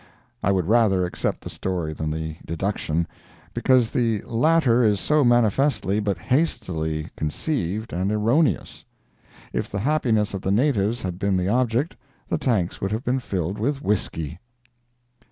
I 0.43 0.51
would 0.51 0.65
rather 0.65 1.05
accept 1.05 1.41
the 1.41 1.49
story 1.51 1.93
than 1.93 2.09
the 2.09 2.35
deduction, 2.43 3.05
because 3.53 3.91
the 3.91 4.23
latter 4.23 4.83
is 4.83 4.99
so 4.99 5.23
manifestly 5.23 5.99
but 5.99 6.17
hastily 6.17 7.09
conceived 7.15 7.93
and 7.93 8.11
erroneous. 8.11 8.83
If 9.53 9.69
the 9.69 9.81
happiness 9.81 10.33
of 10.33 10.41
the 10.41 10.49
natives 10.51 11.03
had 11.03 11.19
been 11.19 11.37
the 11.37 11.49
object, 11.49 11.97
the 12.29 12.39
tanks 12.39 12.81
would 12.81 12.91
have 12.91 13.03
been 13.03 13.19
filled 13.19 13.59
with 13.59 13.83
whisky. 13.83 14.39